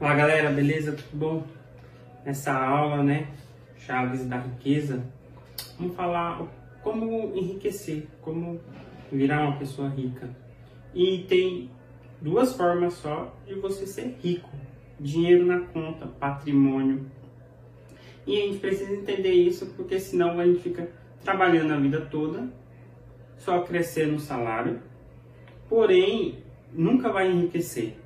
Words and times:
Olá 0.00 0.14
galera, 0.14 0.52
beleza? 0.52 0.92
Tudo 0.92 1.08
bom? 1.12 1.46
Nessa 2.24 2.52
aula, 2.52 3.02
né? 3.02 3.26
Chaves 3.78 4.24
da 4.26 4.38
riqueza, 4.38 5.04
vamos 5.76 5.96
falar 5.96 6.46
como 6.84 7.36
enriquecer, 7.36 8.06
como 8.20 8.60
virar 9.10 9.40
uma 9.40 9.56
pessoa 9.56 9.88
rica. 9.88 10.30
E 10.94 11.26
tem 11.28 11.68
duas 12.20 12.54
formas 12.54 12.94
só 12.94 13.34
de 13.44 13.54
você 13.54 13.88
ser 13.88 14.16
rico: 14.22 14.48
dinheiro 15.00 15.44
na 15.44 15.62
conta, 15.62 16.06
patrimônio. 16.06 17.04
E 18.24 18.40
a 18.40 18.46
gente 18.46 18.58
precisa 18.60 18.92
entender 18.92 19.32
isso 19.32 19.66
porque 19.74 19.98
senão 19.98 20.38
a 20.38 20.46
gente 20.46 20.60
fica 20.60 20.88
trabalhando 21.24 21.72
a 21.72 21.76
vida 21.76 22.02
toda, 22.02 22.48
só 23.36 23.62
crescendo 23.62 24.14
o 24.14 24.20
salário, 24.20 24.80
porém 25.68 26.38
nunca 26.72 27.10
vai 27.10 27.28
enriquecer. 27.28 27.96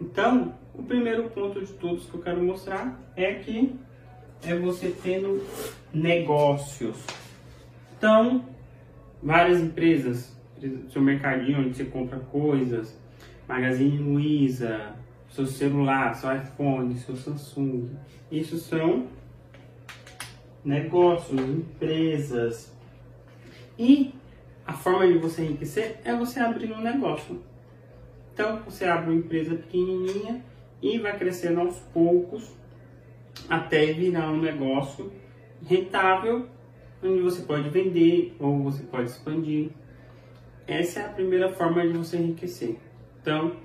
Então, 0.00 0.61
o 0.74 0.82
primeiro 0.82 1.28
ponto 1.30 1.60
de 1.60 1.72
todos 1.74 2.06
que 2.06 2.14
eu 2.14 2.22
quero 2.22 2.42
mostrar 2.42 2.98
é 3.16 3.34
que 3.34 3.74
é 4.44 4.54
você 4.58 4.94
tendo 5.02 5.44
negócios. 5.92 6.96
Então, 7.96 8.44
várias 9.22 9.60
empresas, 9.60 10.36
seu 10.90 11.02
mercadinho 11.02 11.60
onde 11.60 11.76
você 11.76 11.84
compra 11.84 12.18
coisas, 12.18 12.98
Magazine 13.46 13.98
Luiza, 13.98 14.94
seu 15.30 15.46
celular, 15.46 16.14
seu 16.14 16.34
iPhone, 16.34 16.96
seu 16.98 17.16
Samsung. 17.16 17.90
Isso 18.30 18.56
são 18.58 19.06
negócios, 20.64 21.40
empresas. 21.40 22.72
E 23.78 24.14
a 24.66 24.72
forma 24.72 25.06
de 25.06 25.18
você 25.18 25.42
enriquecer 25.44 26.00
é 26.04 26.14
você 26.14 26.40
abrir 26.40 26.72
um 26.72 26.80
negócio. 26.80 27.42
Então, 28.32 28.62
você 28.62 28.84
abre 28.84 29.10
uma 29.10 29.18
empresa 29.18 29.54
pequenininha 29.54 30.42
e 30.82 30.98
vai 30.98 31.16
crescendo 31.16 31.60
aos 31.60 31.78
poucos 31.94 32.50
até 33.48 33.92
virar 33.92 34.30
um 34.30 34.40
negócio 34.40 35.12
rentável, 35.64 36.46
onde 37.02 37.22
você 37.22 37.42
pode 37.42 37.68
vender 37.70 38.34
ou 38.38 38.62
você 38.64 38.82
pode 38.82 39.10
expandir. 39.10 39.70
Essa 40.66 41.00
é 41.00 41.06
a 41.06 41.08
primeira 41.08 41.52
forma 41.52 41.86
de 41.86 41.92
você 41.92 42.16
enriquecer. 42.16 42.76
Então, 43.20 43.56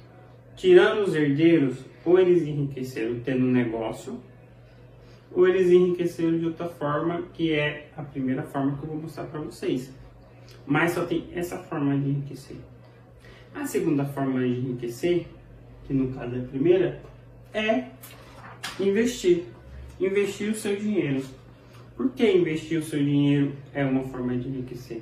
tirando 0.56 1.04
os 1.04 1.16
herdeiros, 1.16 1.84
ou 2.06 2.20
eles 2.20 2.44
enriqueceram 2.44 3.20
tendo 3.20 3.46
um 3.46 3.52
negócio, 3.52 4.20
ou 5.32 5.48
eles 5.48 5.70
enriqueceram 5.70 6.38
de 6.38 6.46
outra 6.46 6.68
forma, 6.68 7.24
que 7.34 7.54
é 7.54 7.90
a 7.98 8.04
primeira 8.04 8.44
forma 8.44 8.78
que 8.78 8.84
eu 8.84 8.90
vou 8.90 9.02
mostrar 9.02 9.26
para 9.26 9.42
vocês. 9.42 9.94
Mas 10.66 10.92
só 10.92 11.06
tem 11.06 11.28
essa 11.34 11.58
forma 11.58 11.98
de 11.98 12.10
enriquecer. 12.10 12.58
A 13.54 13.66
segunda 13.66 14.06
forma 14.06 14.40
de 14.40 14.48
enriquecer, 14.48 15.28
que 15.88 15.94
no 15.94 16.14
caso 16.14 16.36
é 16.36 16.40
a 16.40 16.44
primeira, 16.44 17.02
é 17.54 17.86
investir. 18.80 19.46
Investir 20.00 20.52
o 20.52 20.56
seu 20.56 20.76
dinheiro. 20.76 21.24
Por 21.96 22.12
que 22.12 22.30
investir 22.30 22.78
o 22.78 22.84
seu 22.84 23.04
dinheiro 23.04 23.54
é 23.74 23.84
uma 23.84 24.04
forma 24.04 24.38
de 24.38 24.48
enriquecer? 24.48 25.02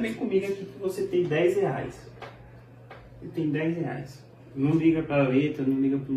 Vem 0.00 0.14
comigo 0.14 0.46
aqui 0.46 0.64
que 0.66 0.78
você 0.78 1.06
tem 1.06 1.24
10 1.24 1.56
reais. 1.56 2.10
Você 3.20 3.28
tem 3.28 3.50
10 3.50 3.76
reais. 3.78 4.24
Não 4.54 4.72
liga 4.72 5.02
para 5.02 5.24
a 5.24 5.28
letra, 5.28 5.64
não 5.64 5.80
liga 5.80 5.98
para 5.98 6.12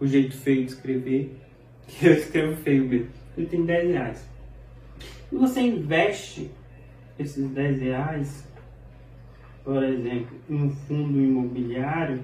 o 0.00 0.06
jeito 0.06 0.34
feio 0.36 0.64
de 0.64 0.72
escrever, 0.72 1.34
que 1.86 2.06
eu 2.06 2.14
escrevo 2.14 2.56
feio 2.56 2.84
mesmo. 2.86 3.08
Você 3.34 3.46
tem 3.46 3.64
10 3.64 3.88
reais. 3.90 4.28
E 5.30 5.36
você 5.36 5.60
investe 5.60 6.50
esses 7.18 7.46
10 7.50 7.80
reais, 7.80 8.48
por 9.62 9.82
exemplo, 9.82 10.36
em 10.48 10.54
um 10.54 10.70
fundo 10.70 11.20
imobiliário, 11.20 12.20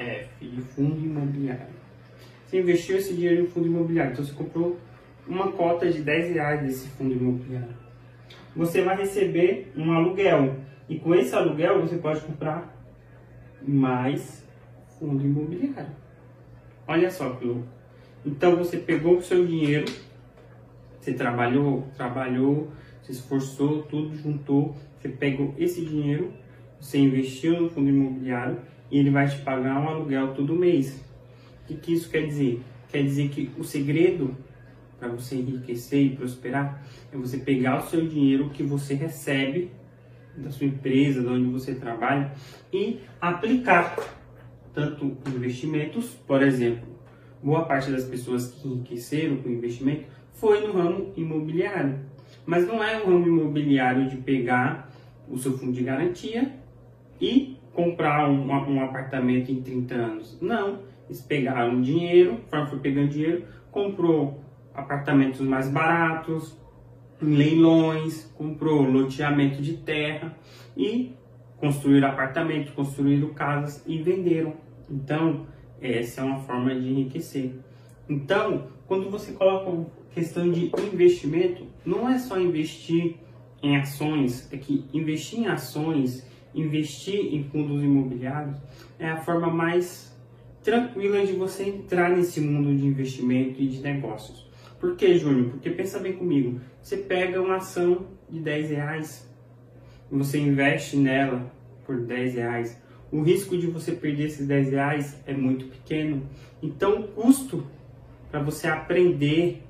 F 0.00 0.46
de 0.46 0.60
fundo 0.62 0.98
imobiliário. 0.98 1.74
Você 2.46 2.60
investiu 2.60 2.96
esse 2.96 3.14
dinheiro 3.14 3.42
em 3.42 3.46
fundo 3.46 3.66
imobiliário, 3.66 4.12
então 4.12 4.24
você 4.24 4.32
comprou 4.32 4.78
uma 5.26 5.52
cota 5.52 5.90
de 5.90 6.02
10 6.02 6.34
reais 6.34 6.62
desse 6.62 6.88
fundo 6.88 7.12
imobiliário. 7.12 7.74
Você 8.56 8.82
vai 8.82 8.96
receber 8.96 9.72
um 9.76 9.92
aluguel 9.92 10.56
e 10.88 10.98
com 10.98 11.14
esse 11.14 11.34
aluguel 11.34 11.80
você 11.80 11.96
pode 11.96 12.20
comprar 12.20 12.76
mais 13.62 14.44
fundo 14.98 15.24
imobiliário. 15.24 15.94
Olha 16.88 17.10
só 17.10 17.30
que 17.30 17.44
louco. 17.44 17.68
Então 18.26 18.56
você 18.56 18.76
pegou 18.78 19.18
o 19.18 19.22
seu 19.22 19.46
dinheiro, 19.46 19.86
você 20.98 21.14
trabalhou, 21.14 21.86
trabalhou, 21.96 22.72
se 23.02 23.12
esforçou, 23.12 23.82
tudo 23.82 24.16
juntou, 24.16 24.76
você 24.98 25.08
pegou 25.08 25.54
esse 25.56 25.84
dinheiro, 25.84 26.32
você 26.80 26.98
investiu 26.98 27.60
no 27.60 27.70
fundo 27.70 27.88
imobiliário 27.88 28.58
e 28.90 28.98
ele 28.98 29.10
vai 29.10 29.28
te 29.28 29.38
pagar 29.38 29.80
um 29.80 29.88
aluguel 29.88 30.34
todo 30.34 30.54
mês. 30.54 31.04
O 31.62 31.68
que, 31.68 31.74
que 31.74 31.92
isso 31.92 32.10
quer 32.10 32.26
dizer? 32.26 32.60
Quer 32.88 33.02
dizer 33.04 33.28
que 33.28 33.50
o 33.58 33.64
segredo 33.64 34.36
para 34.98 35.08
você 35.08 35.36
enriquecer 35.36 36.06
e 36.06 36.16
prosperar 36.16 36.84
é 37.12 37.16
você 37.16 37.38
pegar 37.38 37.78
o 37.78 37.88
seu 37.88 38.06
dinheiro 38.06 38.50
que 38.50 38.62
você 38.62 38.94
recebe 38.94 39.70
da 40.36 40.50
sua 40.50 40.66
empresa, 40.66 41.22
de 41.22 41.28
onde 41.28 41.50
você 41.50 41.74
trabalha, 41.74 42.32
e 42.72 43.00
aplicar 43.20 43.96
tanto 44.72 45.16
investimentos, 45.34 46.10
por 46.26 46.42
exemplo, 46.42 46.86
boa 47.42 47.64
parte 47.64 47.90
das 47.90 48.04
pessoas 48.04 48.48
que 48.48 48.68
enriqueceram 48.68 49.38
com 49.38 49.48
investimento 49.48 50.04
foi 50.34 50.66
no 50.66 50.72
ramo 50.72 51.12
imobiliário. 51.16 51.98
Mas 52.46 52.66
não 52.66 52.82
é 52.82 53.02
um 53.02 53.06
ramo 53.06 53.26
imobiliário 53.26 54.08
de 54.08 54.16
pegar 54.16 54.90
o 55.28 55.36
seu 55.38 55.56
fundo 55.58 55.72
de 55.72 55.82
garantia 55.82 56.52
e 57.20 57.56
comprar 57.72 58.28
um, 58.28 58.48
um 58.48 58.84
apartamento 58.84 59.50
em 59.50 59.62
30 59.62 59.94
anos. 59.94 60.38
Não, 60.40 60.80
eles 61.06 61.20
pegaram 61.22 61.80
dinheiro, 61.80 62.40
foi 62.68 62.78
pegando 62.78 63.08
dinheiro, 63.08 63.44
comprou 63.70 64.42
apartamentos 64.74 65.40
mais 65.40 65.68
baratos, 65.68 66.56
leilões, 67.20 68.24
comprou 68.34 68.82
loteamento 68.82 69.60
de 69.60 69.74
terra 69.78 70.34
e 70.76 71.14
construíram 71.56 72.08
apartamentos, 72.08 72.72
construíram 72.72 73.28
casas 73.34 73.82
e 73.86 73.98
venderam. 73.98 74.54
Então, 74.88 75.46
essa 75.80 76.22
é 76.22 76.24
uma 76.24 76.40
forma 76.40 76.74
de 76.74 76.88
enriquecer. 76.88 77.52
Então, 78.08 78.68
quando 78.86 79.10
você 79.10 79.32
coloca 79.32 79.86
questão 80.12 80.50
de 80.50 80.72
investimento, 80.92 81.66
não 81.84 82.08
é 82.08 82.18
só 82.18 82.38
investir 82.40 83.16
em 83.62 83.76
ações, 83.76 84.50
é 84.52 84.56
que 84.56 84.84
investir 84.92 85.40
em 85.40 85.46
ações 85.46 86.26
investir 86.54 87.34
em 87.34 87.44
fundos 87.44 87.82
imobiliários 87.82 88.56
é 88.98 89.08
a 89.08 89.16
forma 89.18 89.48
mais 89.48 90.16
tranquila 90.62 91.24
de 91.24 91.32
você 91.32 91.64
entrar 91.64 92.10
nesse 92.10 92.40
mundo 92.40 92.76
de 92.76 92.86
investimento 92.86 93.60
e 93.60 93.66
de 93.68 93.80
negócios. 93.80 94.48
Por 94.78 94.96
que, 94.96 95.16
Júnior? 95.16 95.50
Porque 95.50 95.70
pensa 95.70 95.98
bem 95.98 96.14
comigo, 96.14 96.60
você 96.82 96.96
pega 96.96 97.40
uma 97.40 97.56
ação 97.56 98.06
de 98.28 98.40
10 98.40 98.70
reais 98.70 99.30
você 100.10 100.38
investe 100.38 100.96
nela 100.96 101.50
por 101.86 102.00
10 102.00 102.34
reais. 102.34 102.82
O 103.12 103.22
risco 103.22 103.56
de 103.56 103.66
você 103.66 103.92
perder 103.92 104.26
esses 104.26 104.46
10 104.46 104.70
reais 104.70 105.22
é 105.26 105.32
muito 105.32 105.66
pequeno. 105.66 106.28
Então, 106.60 107.00
o 107.00 107.08
custo 107.08 107.64
para 108.30 108.42
você 108.42 108.66
aprender 108.66 109.62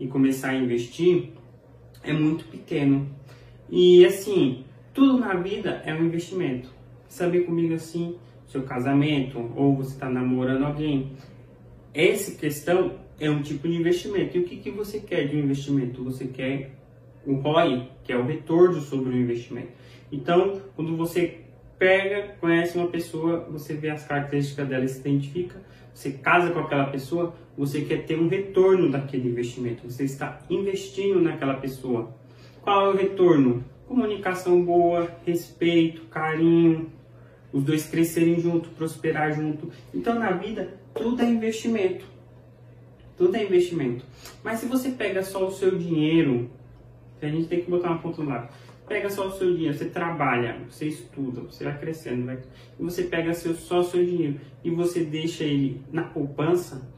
e 0.00 0.06
começar 0.06 0.50
a 0.50 0.54
investir 0.54 1.30
é 2.02 2.12
muito 2.12 2.44
pequeno. 2.46 3.06
E 3.68 4.04
assim, 4.04 4.64
tudo 4.92 5.18
na 5.18 5.34
vida 5.34 5.82
é 5.84 5.94
um 5.94 6.04
investimento. 6.04 6.68
Saber 7.08 7.40
comigo 7.40 7.74
assim, 7.74 8.16
seu 8.46 8.62
casamento, 8.62 9.38
ou 9.56 9.76
você 9.76 9.94
está 9.94 10.08
namorando 10.08 10.64
alguém. 10.64 11.12
Essa 11.94 12.32
questão 12.32 12.92
é 13.18 13.30
um 13.30 13.42
tipo 13.42 13.68
de 13.68 13.74
investimento. 13.74 14.36
E 14.36 14.40
o 14.40 14.44
que, 14.44 14.56
que 14.56 14.70
você 14.70 15.00
quer 15.00 15.28
de 15.28 15.36
um 15.36 15.40
investimento? 15.40 16.04
Você 16.04 16.26
quer 16.26 16.72
o 17.26 17.34
ROI, 17.34 17.88
que 18.04 18.12
é 18.12 18.16
o 18.16 18.24
retorno 18.24 18.80
sobre 18.80 19.10
o 19.10 19.16
investimento. 19.16 19.72
Então, 20.10 20.60
quando 20.74 20.96
você 20.96 21.40
pega, 21.78 22.34
conhece 22.40 22.76
uma 22.76 22.88
pessoa, 22.88 23.46
você 23.50 23.74
vê 23.74 23.90
as 23.90 24.06
características 24.06 24.68
dela 24.68 24.86
se 24.86 25.00
identifica, 25.00 25.60
você 25.94 26.12
casa 26.12 26.50
com 26.50 26.60
aquela 26.60 26.86
pessoa, 26.86 27.34
você 27.56 27.82
quer 27.82 28.04
ter 28.04 28.18
um 28.18 28.28
retorno 28.28 28.90
daquele 28.90 29.28
investimento. 29.28 29.90
Você 29.90 30.04
está 30.04 30.40
investindo 30.48 31.20
naquela 31.20 31.54
pessoa. 31.54 32.14
Qual 32.62 32.86
é 32.86 32.94
o 32.94 32.96
retorno? 32.96 33.64
Comunicação 33.92 34.64
boa, 34.64 35.14
respeito, 35.26 36.06
carinho, 36.06 36.90
os 37.52 37.62
dois 37.62 37.86
crescerem 37.86 38.40
junto, 38.40 38.70
prosperar 38.70 39.34
junto. 39.34 39.70
Então 39.92 40.18
na 40.18 40.30
vida 40.30 40.78
tudo 40.94 41.20
é 41.20 41.26
investimento. 41.26 42.06
Tudo 43.18 43.36
é 43.36 43.44
investimento. 43.44 44.02
Mas 44.42 44.60
se 44.60 44.66
você 44.66 44.92
pega 44.92 45.22
só 45.22 45.46
o 45.46 45.50
seu 45.50 45.78
dinheiro, 45.78 46.50
a 47.20 47.26
gente 47.26 47.48
tem 47.48 47.60
que 47.60 47.70
botar 47.70 47.88
uma 47.88 47.98
ponta 47.98 48.22
lá. 48.22 48.50
Pega 48.88 49.10
só 49.10 49.28
o 49.28 49.32
seu 49.32 49.54
dinheiro, 49.54 49.76
você 49.76 49.84
trabalha, 49.84 50.56
você 50.68 50.86
estuda, 50.86 51.42
você 51.42 51.64
vai 51.64 51.78
crescendo, 51.78 52.24
vai... 52.24 52.38
e 52.80 52.82
você 52.82 53.04
pega 53.04 53.34
seu, 53.34 53.54
só 53.54 53.80
o 53.80 53.84
seu 53.84 54.04
dinheiro 54.04 54.40
e 54.64 54.70
você 54.70 55.04
deixa 55.04 55.44
ele 55.44 55.82
na 55.92 56.02
poupança, 56.02 56.90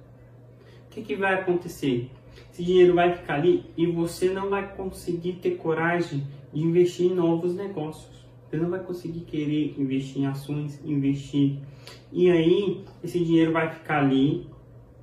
o 0.87 0.91
que, 0.91 1.02
que 1.02 1.17
vai 1.17 1.35
acontecer? 1.35 2.08
Esse 2.52 2.64
dinheiro 2.64 2.94
vai 2.94 3.14
ficar 3.14 3.34
ali 3.34 3.64
e 3.76 3.86
você 3.86 4.31
não 4.31 4.48
vai 4.50 4.75
conseguir 4.75 5.34
ter 5.34 5.56
coragem 5.56 6.26
de 6.52 6.62
investir 6.62 7.10
em 7.10 7.14
novos 7.14 7.54
negócios. 7.54 8.25
Você 8.48 8.56
não 8.56 8.70
vai 8.70 8.81
conseguir 8.81 9.20
querer 9.20 9.75
investir 9.78 10.22
em 10.22 10.26
ações, 10.26 10.81
investir. 10.84 11.58
E 12.12 12.31
aí, 12.31 12.84
esse 13.02 13.19
dinheiro 13.19 13.52
vai 13.52 13.69
ficar 13.70 14.04
ali 14.04 14.46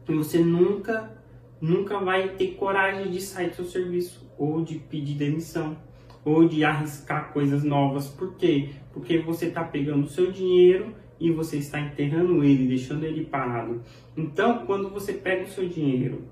e 0.07 0.13
você 0.13 0.39
nunca, 0.39 1.11
nunca 1.59 1.99
vai 1.99 2.29
ter 2.29 2.55
coragem 2.55 3.11
de 3.11 3.21
sair 3.21 3.49
do 3.49 3.55
seu 3.55 3.65
serviço 3.65 4.25
ou 4.37 4.61
de 4.61 4.75
pedir 4.75 5.15
demissão 5.15 5.75
ou 6.23 6.47
de 6.47 6.63
arriscar 6.63 7.33
coisas 7.33 7.63
novas. 7.63 8.07
Por 8.07 8.35
quê? 8.35 8.69
Porque 8.93 9.17
você 9.17 9.47
está 9.47 9.63
pegando 9.63 10.05
o 10.05 10.09
seu 10.09 10.31
dinheiro 10.31 10.93
e 11.19 11.31
você 11.31 11.57
está 11.57 11.79
enterrando 11.79 12.43
ele, 12.43 12.67
deixando 12.67 13.03
ele 13.03 13.25
parado. 13.25 13.81
Então, 14.17 14.65
quando 14.65 14.89
você 14.89 15.13
pega 15.13 15.43
o 15.43 15.49
seu 15.49 15.67
dinheiro, 15.67 16.23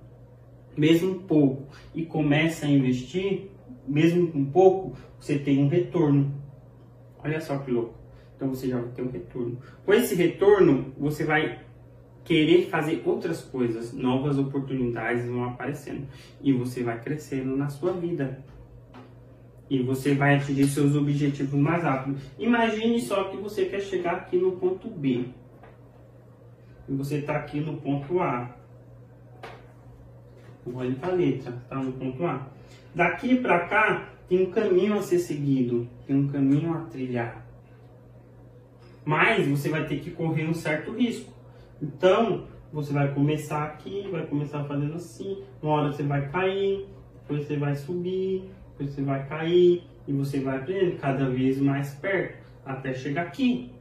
mesmo 0.76 1.20
pouco, 1.20 1.68
e 1.94 2.06
começa 2.06 2.66
a 2.66 2.70
investir, 2.70 3.50
mesmo 3.88 4.28
com 4.28 4.46
pouco, 4.46 4.98
você 5.20 5.38
tem 5.38 5.64
um 5.64 5.68
retorno. 5.68 6.34
Olha 7.24 7.42
só 7.42 7.58
que 7.58 7.72
louco. 7.72 7.98
Então 8.36 8.50
você 8.50 8.70
já 8.70 8.80
vai 8.80 8.90
ter 8.92 9.02
um 9.02 9.12
retorno. 9.12 9.58
Com 9.86 9.94
esse 9.94 10.16
retorno, 10.16 10.94
você 10.98 11.26
vai 11.26 11.60
querer 12.24 12.68
fazer 12.70 13.02
outras 13.06 13.42
coisas, 13.42 13.92
novas 13.92 14.38
oportunidades 14.38 15.26
vão 15.26 15.46
aparecendo 15.46 16.08
e 16.42 16.54
você 16.54 16.84
vai 16.84 17.02
crescendo 17.02 17.58
na 17.58 17.70
sua 17.70 17.92
vida. 17.92 18.46
E 19.70 19.82
você 19.82 20.16
vai 20.16 20.36
atingir 20.36 20.68
seus 20.68 20.96
objetivos 20.96 21.60
mais 21.60 21.84
rápido. 21.84 22.18
Imagine 22.38 23.02
só 23.02 23.26
que 23.26 23.38
você 23.38 23.66
quer 23.66 23.82
chegar 23.82 24.14
aqui 24.14 24.38
no 24.38 24.54
ponto 24.54 24.90
B. 24.90 25.26
E 26.88 26.94
você 26.94 27.18
está 27.18 27.36
aqui 27.36 27.60
no 27.60 27.78
ponto 27.78 28.20
A. 28.20 28.56
Olhe 30.74 30.96
para 30.96 31.10
a 31.10 31.16
letra, 31.16 31.52
está 31.52 31.76
no 31.76 31.92
ponto 31.94 32.26
A. 32.26 32.48
Daqui 32.94 33.36
para 33.36 33.68
cá 33.68 34.10
tem 34.28 34.44
um 34.44 34.52
caminho 34.52 34.98
a 34.98 35.02
ser 35.02 35.20
seguido, 35.20 35.88
tem 36.06 36.16
um 36.16 36.28
caminho 36.28 36.74
a 36.74 36.82
trilhar. 36.82 37.46
Mas 39.04 39.48
você 39.48 39.70
vai 39.70 39.86
ter 39.88 40.00
que 40.00 40.12
correr 40.12 40.46
um 40.46 40.54
certo 40.54 40.92
risco. 40.92 41.34
Então, 41.82 42.46
você 42.72 42.94
vai 42.94 43.14
começar 43.14 43.64
aqui, 43.64 44.08
vai 44.12 44.26
começar 44.28 44.64
fazendo 44.66 44.96
assim, 44.96 45.44
uma 45.62 45.74
hora 45.74 45.92
você 45.92 46.04
vai 46.04 46.30
cair, 46.30 46.86
depois 47.22 47.48
você 47.48 47.58
vai 47.58 47.76
subir, 47.76 48.50
depois 48.72 48.92
você 48.92 49.02
vai 49.02 49.28
cair 49.28 49.84
e 50.08 50.14
você 50.14 50.40
vai 50.40 50.58
aprendendo 50.58 50.98
cada 50.98 51.30
vez 51.30 51.60
mais 51.60 51.94
perto 51.96 52.48
até 52.66 52.94
chegar 52.94 53.24
aqui. 53.24 53.72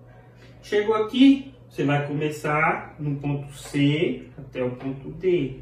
Chegou 0.63 0.95
aqui, 0.95 1.53
você 1.69 1.85
vai 1.85 2.07
começar 2.07 2.97
no 2.99 3.17
ponto 3.17 3.53
C 3.53 4.29
até 4.37 4.63
o 4.63 4.71
ponto 4.71 5.11
D. 5.13 5.61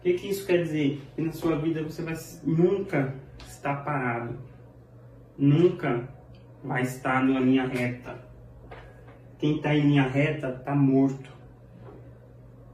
O 0.00 0.02
que, 0.02 0.14
que 0.14 0.30
isso 0.30 0.46
quer 0.46 0.62
dizer? 0.62 0.98
Que 1.14 1.20
na 1.20 1.30
sua 1.30 1.56
vida 1.56 1.82
você 1.82 2.00
vai 2.00 2.16
nunca 2.42 3.14
estar 3.46 3.84
parado. 3.84 4.38
Nunca 5.36 6.08
vai 6.64 6.80
estar 6.82 7.22
numa 7.22 7.38
linha 7.38 7.66
reta. 7.66 8.18
Quem 9.38 9.56
está 9.56 9.74
em 9.74 9.82
linha 9.88 10.04
reta 10.04 10.56
está 10.58 10.74
morto. 10.74 11.28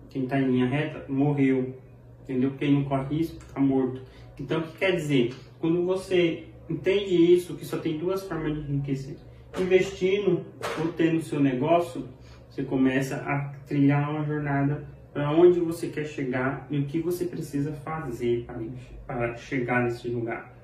Quem 0.09 0.23
está 0.23 0.39
em 0.39 0.53
linha 0.53 0.67
reta 0.67 1.05
morreu. 1.09 1.77
Entendeu? 2.23 2.53
Quem 2.57 2.75
não 2.75 2.85
corre 2.85 3.17
risco 3.17 3.39
está 3.39 3.59
morto. 3.59 4.03
Então, 4.39 4.61
o 4.61 4.63
que 4.63 4.79
quer 4.79 4.93
dizer? 4.93 5.35
Quando 5.59 5.85
você 5.85 6.45
entende 6.71 7.35
isso, 7.35 7.57
que 7.57 7.65
só 7.65 7.79
tem 7.79 7.99
duas 7.99 8.23
formas 8.23 8.55
de 8.55 8.73
enriquecer. 8.73 9.17
Investindo 9.59 10.47
ou 10.79 10.93
tendo 10.93 11.21
seu 11.23 11.41
negócio, 11.41 12.09
você 12.49 12.63
começa 12.63 13.17
a 13.17 13.53
trilhar 13.67 14.11
uma 14.11 14.25
jornada 14.25 14.87
para 15.17 15.31
onde 15.31 15.59
você 15.61 15.89
quer 15.89 16.05
chegar 16.05 16.67
e 16.69 16.79
o 16.79 16.85
que 16.85 17.01
você 17.01 17.25
precisa 17.25 17.73
fazer 17.73 18.45
para, 18.45 18.61
para 19.07 19.37
chegar 19.39 19.83
nesse 19.83 20.09
lugar. 20.09 20.55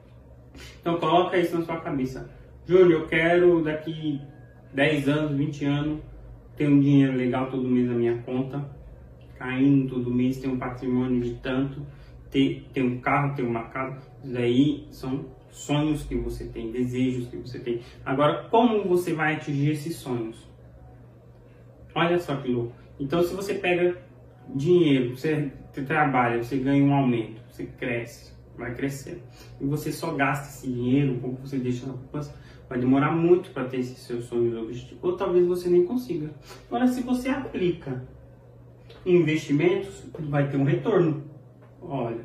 Então 0.78 1.00
coloca 1.00 1.38
isso 1.38 1.58
na 1.58 1.64
sua 1.64 1.80
cabeça. 1.80 2.30
Júnior, 2.66 2.90
eu 2.90 3.06
quero 3.06 3.64
daqui 3.64 4.20
10 4.74 5.08
anos, 5.08 5.38
20 5.38 5.64
anos, 5.64 6.00
ter 6.54 6.68
um 6.68 6.78
dinheiro 6.78 7.16
legal 7.16 7.50
todo 7.50 7.66
mês 7.66 7.88
na 7.88 7.94
minha 7.94 8.18
conta, 8.18 8.62
caindo 9.38 9.88
todo 9.88 10.10
mês, 10.10 10.36
ter 10.36 10.48
um 10.48 10.58
patrimônio 10.58 11.22
de 11.22 11.32
tanto, 11.36 11.86
ter, 12.30 12.68
ter 12.74 12.82
um 12.82 13.00
carro, 13.00 13.34
ter 13.34 13.44
uma 13.44 13.62
casa. 13.70 14.06
Isso 14.22 14.34
daí 14.34 14.86
são 14.90 15.24
sonhos 15.48 16.02
que 16.02 16.14
você 16.14 16.44
tem, 16.44 16.70
desejos 16.70 17.26
que 17.28 17.38
você 17.38 17.58
tem. 17.58 17.80
Agora, 18.04 18.46
como 18.50 18.86
você 18.86 19.14
vai 19.14 19.36
atingir 19.36 19.70
esses 19.70 19.96
sonhos? 19.96 20.46
Olha 21.94 22.18
só 22.18 22.36
que 22.36 22.52
louco. 22.52 22.74
Então, 23.00 23.22
se 23.22 23.34
você 23.34 23.54
pega 23.54 24.11
dinheiro, 24.48 25.16
você 25.16 25.50
trabalha, 25.80 26.42
você 26.42 26.56
ganha 26.56 26.84
um 26.84 26.94
aumento, 26.94 27.40
você 27.50 27.64
cresce, 27.64 28.32
vai 28.56 28.74
crescer. 28.74 29.22
E 29.60 29.64
você 29.64 29.92
só 29.92 30.12
gasta 30.14 30.48
esse 30.48 30.66
dinheiro, 30.70 31.18
como 31.20 31.34
você 31.34 31.58
deixa 31.58 31.86
na 31.86 31.94
poupança, 31.94 32.34
vai 32.68 32.78
demorar 32.78 33.12
muito 33.12 33.50
para 33.50 33.64
ter 33.64 33.78
esses 33.78 33.98
seus 33.98 34.24
sonhos 34.26 34.56
objetivos. 34.56 35.02
Ou 35.02 35.16
talvez 35.16 35.46
você 35.46 35.68
nem 35.68 35.84
consiga. 35.84 36.30
Agora, 36.68 36.86
se 36.88 37.02
você 37.02 37.28
aplica 37.28 38.02
investimentos, 39.04 40.04
vai 40.18 40.48
ter 40.48 40.56
um 40.56 40.64
retorno. 40.64 41.24
Olha, 41.80 42.24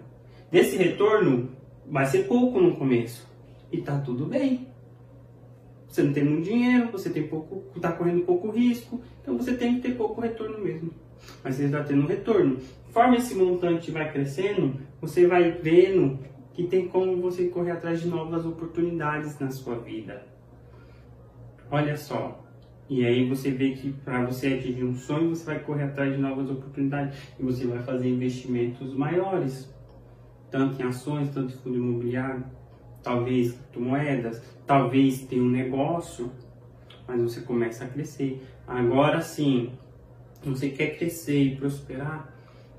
desse 0.51 0.77
retorno 0.77 1.49
vai 1.85 2.05
ser 2.05 2.27
pouco 2.27 2.59
no 2.59 2.75
começo. 2.75 3.27
E 3.71 3.81
tá 3.81 3.99
tudo 3.99 4.25
bem. 4.25 4.67
Você 5.87 6.03
não 6.03 6.13
tem 6.13 6.23
muito 6.23 6.43
dinheiro, 6.43 6.91
você 6.91 7.09
tem 7.09 7.27
pouco, 7.27 7.63
está 7.75 7.91
correndo 7.91 8.25
pouco 8.25 8.51
risco, 8.51 9.01
então 9.21 9.37
você 9.37 9.55
tem 9.55 9.75
que 9.75 9.81
ter 9.87 9.95
pouco 9.95 10.19
retorno 10.19 10.59
mesmo 10.59 10.91
mas 11.43 11.55
você 11.55 11.65
está 11.65 11.83
tendo 11.83 12.07
retorno. 12.07 12.57
Conforme 12.85 13.17
esse 13.17 13.35
montante 13.35 13.91
vai 13.91 14.11
crescendo, 14.11 14.75
você 14.99 15.27
vai 15.27 15.51
vendo 15.51 16.19
que 16.53 16.63
tem 16.65 16.87
como 16.87 17.21
você 17.21 17.47
correr 17.47 17.71
atrás 17.71 18.01
de 18.01 18.07
novas 18.07 18.45
oportunidades 18.45 19.37
na 19.39 19.51
sua 19.51 19.75
vida. 19.77 20.25
Olha 21.69 21.95
só. 21.95 22.43
E 22.89 23.05
aí 23.05 23.27
você 23.27 23.51
vê 23.51 23.71
que 23.71 23.91
para 23.91 24.23
você 24.25 24.47
atingir 24.47 24.83
um 24.83 24.95
sonho, 24.95 25.29
você 25.29 25.45
vai 25.45 25.59
correr 25.59 25.83
atrás 25.83 26.13
de 26.13 26.17
novas 26.17 26.49
oportunidades 26.49 27.17
e 27.37 27.43
você 27.43 27.67
vai 27.67 27.79
fazer 27.83 28.07
investimentos 28.07 28.93
maiores, 28.95 29.69
tanto 30.49 30.81
em 30.81 30.85
ações, 30.85 31.29
tanto 31.29 31.53
em 31.53 31.57
fundo 31.57 31.75
imobiliário, 31.75 32.45
talvez 33.03 33.51
criptomoedas, 33.51 34.41
talvez 34.65 35.21
tenha 35.21 35.43
um 35.43 35.49
negócio, 35.49 36.31
mas 37.05 37.21
você 37.21 37.41
começa 37.41 37.83
a 37.83 37.87
crescer. 37.87 38.41
Agora 38.65 39.21
sim, 39.21 39.71
você 40.43 40.69
quer 40.69 40.97
crescer 40.97 41.41
e 41.41 41.55
prosperar, 41.55 42.33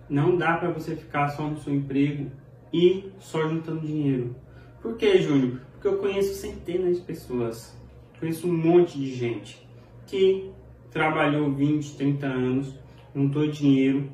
não 0.09 0.37
dá 0.37 0.57
para 0.57 0.71
você 0.71 0.97
ficar 0.97 1.29
só 1.31 1.49
no 1.49 1.59
seu 1.59 1.75
emprego 1.75 2.31
e 2.73 3.11
só 3.19 3.49
juntando 3.49 3.87
dinheiro. 3.87 4.35
Por 4.81 4.97
que, 4.97 5.19
Júnior? 5.19 5.61
Porque 5.73 5.89
eu 5.89 5.99
conheço 5.99 6.35
centenas 6.35 6.97
de 6.97 7.03
pessoas, 7.03 7.77
conheço 8.19 8.49
um 8.49 8.57
monte 8.57 8.99
de 8.99 9.15
gente 9.15 9.67
que 10.07 10.51
trabalhou 10.91 11.53
20, 11.53 11.97
30 11.97 12.27
anos, 12.27 12.75
juntou 13.15 13.47
dinheiro, 13.49 14.11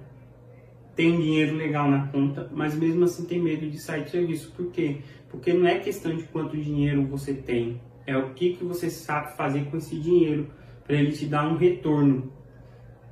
tem 0.94 1.20
dinheiro 1.20 1.56
legal 1.56 1.90
na 1.90 2.06
conta, 2.08 2.48
mas 2.52 2.74
mesmo 2.74 3.04
assim 3.04 3.24
tem 3.24 3.40
medo 3.40 3.68
de 3.68 3.78
sair 3.78 4.04
do 4.04 4.10
serviço. 4.10 4.52
Por 4.52 4.70
quê? 4.70 4.98
Porque 5.28 5.52
não 5.52 5.66
é 5.66 5.78
questão 5.78 6.16
de 6.16 6.24
quanto 6.24 6.56
dinheiro 6.56 7.04
você 7.06 7.34
tem, 7.34 7.80
é 8.06 8.16
o 8.16 8.34
que, 8.34 8.54
que 8.54 8.64
você 8.64 8.90
sabe 8.90 9.36
fazer 9.36 9.64
com 9.66 9.76
esse 9.76 9.98
dinheiro 9.98 10.48
para 10.84 10.96
ele 10.96 11.12
te 11.12 11.26
dar 11.26 11.48
um 11.48 11.56
retorno. 11.56 12.32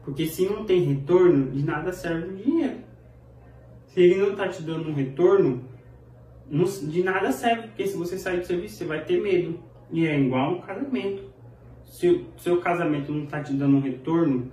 Porque 0.04 0.26
se 0.26 0.46
não 0.46 0.64
tem 0.64 0.82
retorno, 0.82 1.50
de 1.50 1.64
nada 1.64 1.92
serve 1.92 2.32
o 2.32 2.36
dinheiro. 2.36 2.78
Se 3.86 4.00
ele 4.00 4.16
não 4.16 4.30
está 4.32 4.48
te 4.48 4.62
dando 4.62 4.88
um 4.88 4.94
retorno, 4.94 5.64
de 6.88 7.02
nada 7.02 7.30
serve, 7.30 7.68
porque 7.68 7.86
se 7.86 7.96
você 7.96 8.18
sair 8.18 8.40
do 8.40 8.46
serviço, 8.46 8.76
você 8.76 8.84
vai 8.84 9.04
ter 9.04 9.20
medo. 9.20 9.58
E 9.90 10.06
é 10.06 10.18
igual 10.18 10.54
um 10.54 10.60
casamento. 10.60 11.30
Se 11.84 12.08
o 12.08 12.26
seu 12.38 12.60
casamento 12.60 13.12
não 13.12 13.24
está 13.24 13.42
te 13.42 13.52
dando 13.52 13.76
um 13.76 13.80
retorno, 13.80 14.50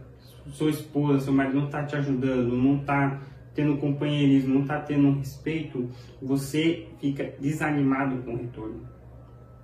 sua 0.52 0.70
esposa, 0.70 1.20
seu 1.20 1.34
marido 1.34 1.58
não 1.58 1.66
está 1.66 1.84
te 1.84 1.96
ajudando, 1.96 2.56
não 2.56 2.78
está 2.78 3.22
tendo 3.54 3.78
companheirismo, 3.78 4.56
não 4.56 4.62
está 4.62 4.80
tendo 4.80 5.12
respeito, 5.12 5.90
você 6.22 6.88
fica 7.00 7.34
desanimado 7.40 8.22
com 8.24 8.34
o 8.34 8.38
retorno, 8.38 8.88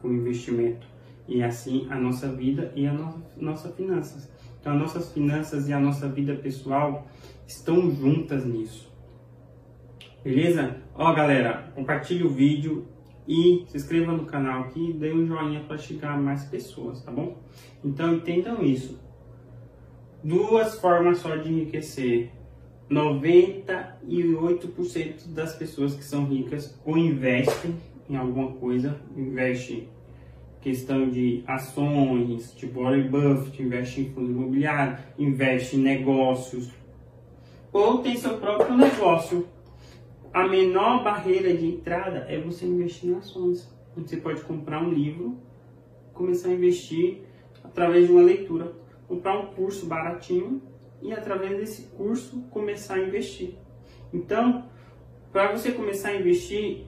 com 0.01 0.08
o 0.08 0.13
investimento. 0.13 0.88
E 1.27 1.44
assim 1.44 1.88
a 1.89 1.96
nossa 1.96 2.27
vida 2.32 2.72
e 2.75 2.86
a 2.86 2.94
no 2.94 3.24
nossa 3.38 3.70
finanças. 3.70 4.30
Então, 4.65 4.74
as 4.74 4.79
nossas 4.79 5.13
finanças 5.13 5.69
e 5.69 5.74
a 5.74 5.79
nossa 5.79 6.10
vida 6.10 6.34
pessoal 6.34 7.05
estão 7.45 7.91
juntas 7.91 8.43
nisso. 8.43 8.91
Beleza? 10.24 10.77
Ó, 10.95 11.13
galera, 11.13 11.72
compartilhe 11.75 12.24
o 12.24 12.31
vídeo 12.31 12.88
e 13.27 13.63
se 13.67 13.77
inscreva 13.77 14.12
no 14.12 14.25
canal 14.25 14.63
aqui 14.63 14.89
e 14.89 14.93
dê 14.93 15.13
um 15.13 15.27
joinha 15.27 15.60
para 15.67 15.77
chegar 15.77 16.13
a 16.13 16.17
mais 16.17 16.45
pessoas, 16.45 17.00
tá 17.03 17.12
bom? 17.12 17.38
Então, 17.84 18.15
entendam 18.15 18.63
isso. 18.63 19.00
Duas 20.24 20.79
formas 20.79 21.19
só 21.19 21.36
de 21.36 21.48
enriquecer. 21.48 22.31
98% 22.89 25.27
das 25.27 25.55
pessoas 25.55 25.93
que 25.93 26.03
são 26.03 26.25
ricas 26.25 26.75
ou 26.84 26.98
investem 26.98 27.75
em 28.10 28.15
alguma 28.15 28.53
coisa, 28.53 29.00
investem 29.15 29.89
questão 30.65 31.07
de 31.12 31.43
ações, 31.45 32.51
tipo 32.55 32.81
Warren 32.81 33.07
Buffett, 33.07 33.62
investe 33.62 34.01
em 34.01 34.10
fundo 34.10 34.31
imobiliário, 34.31 34.98
investe 35.15 35.75
em 35.75 35.79
negócios, 35.79 36.72
ou 37.72 38.00
tem 38.00 38.17
seu 38.17 38.39
próprio 38.39 38.75
negócio. 38.75 39.48
A 40.34 40.48
menor 40.48 41.03
barreira 41.03 41.55
de 41.55 41.67
entrada 41.67 42.25
é 42.27 42.39
você 42.39 42.65
investir 42.65 43.12
em 43.12 43.13
ações. 43.13 43.72
Você 43.95 44.17
pode 44.17 44.41
comprar 44.41 44.81
um 44.81 44.89
livro, 44.89 45.38
começar 46.15 46.50
a 46.50 46.53
investir 46.53 47.22
através 47.63 48.07
de 48.07 48.12
uma 48.12 48.24
leitura, 48.24 48.74
comprar 49.07 49.38
um 49.38 49.53
curso 49.53 49.86
baratinho 49.86 50.63
e 51.00 51.13
através 51.13 51.60
desse 51.60 51.84
curso 51.89 52.41
começar 52.50 52.95
a 52.95 53.03
investir. 53.03 53.53
Então, 54.12 54.65
para 55.31 55.51
você 55.51 55.72
começar 55.72 56.10
a 56.10 56.15
investir 56.15 56.88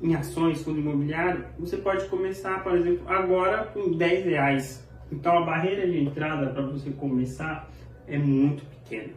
em 0.00 0.14
ações, 0.14 0.62
fundo 0.62 0.78
imobiliário, 0.78 1.44
você 1.58 1.76
pode 1.76 2.06
começar, 2.06 2.62
por 2.62 2.76
exemplo, 2.76 3.02
agora 3.08 3.64
com 3.66 3.92
10 3.92 4.24
reais. 4.26 4.88
Então 5.10 5.38
a 5.38 5.44
barreira 5.44 5.86
de 5.86 5.98
entrada 5.98 6.50
para 6.50 6.62
você 6.62 6.90
começar 6.90 7.68
é 8.06 8.16
muito 8.18 8.64
pequena. 8.64 9.12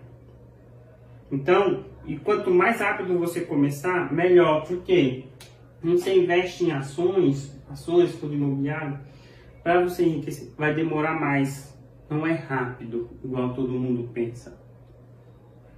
Então, 1.31 1.85
e 2.05 2.17
quanto 2.17 2.51
mais 2.51 2.79
rápido 2.79 3.17
você 3.17 3.41
começar, 3.41 4.11
melhor, 4.11 4.65
porque 4.65 5.25
você 5.81 6.15
investe 6.15 6.65
em 6.65 6.71
ações, 6.71 7.57
ações, 7.69 8.13
fundo 8.15 8.33
imobiliário, 8.33 8.99
para 9.63 9.81
você 9.81 10.03
enriquecer, 10.03 10.49
vai 10.57 10.73
demorar 10.73 11.19
mais. 11.19 11.71
Não 12.09 12.27
é 12.27 12.33
rápido, 12.33 13.09
igual 13.23 13.53
todo 13.53 13.69
mundo 13.69 14.09
pensa. 14.13 14.59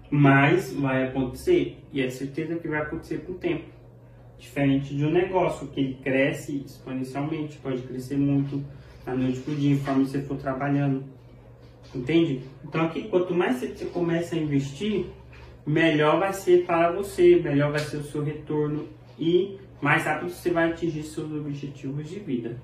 Mas 0.10 0.74
vai 0.74 1.08
acontecer, 1.08 1.84
e 1.92 2.02
é 2.02 2.10
certeza 2.10 2.56
que 2.56 2.68
vai 2.68 2.82
acontecer 2.82 3.20
com 3.20 3.34
o 3.34 3.36
tempo. 3.36 3.66
Diferente 4.44 4.94
de 4.94 5.06
um 5.06 5.10
negócio 5.10 5.68
que 5.68 5.80
ele 5.80 5.98
cresce 6.04 6.64
exponencialmente, 6.66 7.58
pode 7.60 7.82
crescer 7.84 8.18
muito 8.18 8.62
da 9.06 9.16
noite 9.16 9.40
para 9.40 9.54
o 9.54 9.56
dia, 9.56 9.78
conforme 9.78 10.06
você 10.06 10.22
for 10.22 10.38
trabalhando. 10.38 11.02
Entende? 11.96 12.42
Então 12.62 12.82
aqui, 12.86 13.08
quanto 13.08 13.34
mais 13.34 13.56
você 13.58 13.86
começa 13.86 14.36
a 14.36 14.38
investir, 14.38 15.06
melhor 15.66 16.20
vai 16.20 16.34
ser 16.34 16.66
para 16.66 16.92
você, 16.92 17.38
melhor 17.38 17.72
vai 17.72 17.80
ser 17.80 17.98
o 17.98 18.04
seu 18.04 18.22
retorno 18.22 18.86
e 19.18 19.58
mais 19.82 20.04
rápido 20.04 20.30
você 20.30 20.52
vai 20.52 20.70
atingir 20.70 21.04
seus 21.04 21.32
objetivos 21.32 22.10
de 22.10 22.20
vida. 22.20 22.58